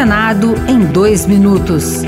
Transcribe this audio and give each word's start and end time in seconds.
Senado 0.00 0.54
em 0.66 0.78
dois 0.86 1.26
minutos. 1.26 2.00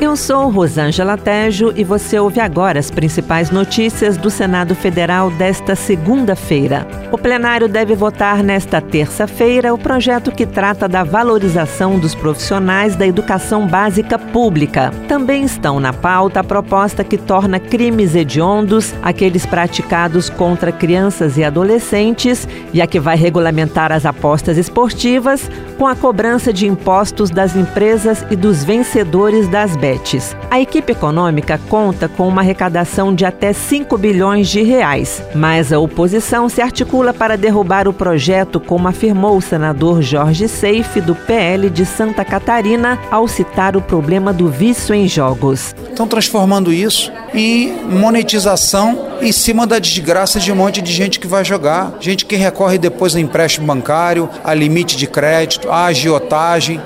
Eu 0.00 0.16
sou 0.16 0.48
Rosângela 0.48 1.18
Tejo 1.18 1.70
e 1.76 1.84
você 1.84 2.18
ouve 2.18 2.40
agora 2.40 2.78
as 2.78 2.90
principais 2.90 3.50
notícias 3.50 4.16
do 4.16 4.30
Senado 4.30 4.74
Federal 4.74 5.30
desta 5.30 5.74
segunda-feira. 5.74 6.86
O 7.12 7.18
plenário 7.18 7.68
deve 7.68 7.94
votar 7.94 8.42
nesta 8.42 8.80
terça-feira 8.80 9.74
o 9.74 9.76
projeto 9.76 10.32
que 10.32 10.46
trata 10.46 10.88
da 10.88 11.04
valorização 11.04 11.98
dos 11.98 12.14
profissionais 12.14 12.96
da 12.96 13.06
educação 13.06 13.66
básica 13.66 14.18
pública. 14.18 14.90
Também 15.06 15.44
estão 15.44 15.78
na 15.78 15.92
pauta 15.92 16.40
a 16.40 16.44
proposta 16.44 17.04
que 17.04 17.18
torna 17.18 17.60
crimes 17.60 18.14
hediondos 18.14 18.94
aqueles 19.02 19.44
praticados 19.44 20.30
contra 20.30 20.72
crianças 20.72 21.36
e 21.36 21.44
adolescentes 21.44 22.48
e 22.72 22.80
a 22.80 22.86
que 22.86 22.98
vai 22.98 23.16
regulamentar 23.16 23.92
as 23.92 24.06
apostas 24.06 24.56
esportivas 24.56 25.50
com 25.76 25.86
a 25.86 25.94
cobrança 25.94 26.52
de 26.52 26.66
impostos 26.66 27.30
das 27.30 27.54
empresas 27.54 28.24
e 28.30 28.36
dos 28.36 28.64
vencedores 28.64 29.48
das 29.48 29.76
betas. 29.76 30.36
A 30.50 30.60
equipe 30.60 30.92
econômica 30.92 31.60
conta 31.68 32.08
com 32.08 32.26
uma 32.28 32.40
arrecadação 32.40 33.14
de 33.14 33.24
até 33.24 33.52
5 33.52 33.96
bilhões 33.98 34.48
de 34.48 34.62
reais, 34.62 35.22
mas 35.34 35.72
a 35.72 35.78
oposição 35.78 36.48
se 36.48 36.60
articula 36.60 37.12
para 37.12 37.36
derrubar 37.36 37.88
o 37.88 37.92
projeto, 37.92 38.58
como 38.60 38.88
afirmou 38.88 39.36
o 39.36 39.42
senador 39.42 40.02
Jorge 40.02 40.48
Seife, 40.48 41.00
do 41.00 41.14
PL 41.14 41.70
de 41.70 41.84
Santa 41.84 42.24
Catarina, 42.24 42.98
ao 43.10 43.28
citar 43.28 43.76
o 43.76 43.82
problema 43.82 44.32
do 44.32 44.48
vício 44.48 44.94
em 44.94 45.08
jogos. 45.08 45.74
Estão 45.88 46.06
transformando 46.06 46.72
isso 46.72 47.12
em 47.34 47.72
monetização 47.84 49.06
em 49.20 49.32
cima 49.32 49.66
da 49.66 49.78
desgraça 49.78 50.38
de 50.38 50.52
um 50.52 50.56
monte 50.56 50.80
de 50.82 50.92
gente 50.92 51.18
que 51.18 51.26
vai 51.26 51.44
jogar, 51.44 51.94
gente 52.00 52.24
que 52.24 52.36
recorre 52.36 52.78
depois 52.78 53.14
a 53.16 53.20
empréstimo 53.20 53.66
bancário, 53.66 54.28
a 54.44 54.52
limite 54.54 54.96
de 54.96 55.06
crédito, 55.06 55.70
a 55.70 55.86
agiotagem 55.86 56.80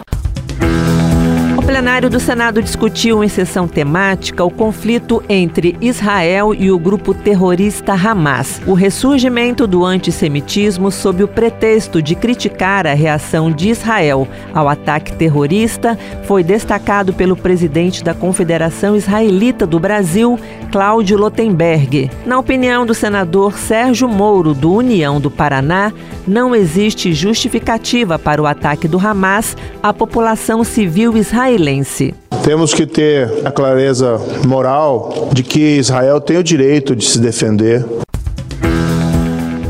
plenário 1.71 2.11
do 2.11 2.19
Senado 2.19 2.61
discutiu 2.61 3.23
em 3.23 3.29
sessão 3.29 3.69
temática 3.69 4.43
o 4.43 4.51
conflito 4.51 5.23
entre 5.29 5.77
Israel 5.81 6.53
e 6.53 6.69
o 6.69 6.77
grupo 6.77 7.15
terrorista 7.15 7.93
Hamas, 7.93 8.61
o 8.67 8.75
ressurgimento 8.75 9.69
do 9.69 9.85
antissemitismo 9.85 10.91
sob 10.91 11.23
o 11.23 11.29
pretexto 11.29 12.03
de 12.03 12.17
criticar 12.17 12.89
a 12.89 12.93
reação 12.93 13.53
de 13.53 13.69
Israel 13.69 14.27
ao 14.53 14.69
ataque 14.69 15.13
terrorista 15.13 15.97
foi 16.25 16.43
destacado 16.43 17.13
pelo 17.13 17.37
presidente 17.37 18.03
da 18.03 18.15
Confederação 18.15 18.97
Israelita 18.97 19.65
do 19.65 19.79
Brasil, 19.79 20.37
Cláudio 20.73 21.17
Lotenberg. 21.17 22.11
Na 22.27 22.37
opinião 22.37 22.85
do 22.85 22.95
senador 22.95 23.57
Sérgio 23.57 24.09
Moro, 24.09 24.55
do 24.55 24.73
União 24.73 25.21
do 25.21 25.31
Paraná, 25.31 25.93
não 26.27 26.55
existe 26.55 27.13
justificativa 27.13 28.19
para 28.19 28.43
o 28.43 28.47
ataque 28.47 28.89
do 28.89 28.99
Hamas 28.99 29.57
à 29.81 29.93
população 29.93 30.65
civil 30.65 31.17
israelense. 31.61 32.15
Temos 32.43 32.73
que 32.73 32.87
ter 32.87 33.31
a 33.45 33.53
clareza 33.53 34.19
moral 34.47 35.29
de 35.33 35.43
que 35.43 35.79
Israel 35.79 36.19
tem 36.21 36.37
o 36.39 36.43
direito 36.43 36.97
de 36.97 37.05
se 37.05 37.19
defender. 37.19 37.85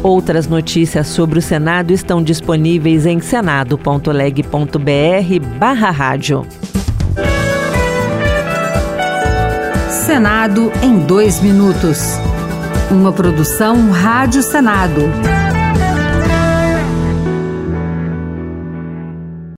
Outras 0.02 0.46
notícias 0.46 1.08
sobre 1.08 1.38
o 1.38 1.42
Senado 1.42 1.92
estão 1.92 2.22
disponíveis 2.22 3.04
em 3.04 3.20
senado.leg.br/barra 3.20 5.90
rádio. 5.90 6.46
Senado 10.06 10.72
em 10.82 11.00
dois 11.00 11.38
minutos. 11.40 11.98
Uma 12.90 13.12
produção 13.12 13.90
Rádio 13.90 14.42
Senado. 14.42 15.02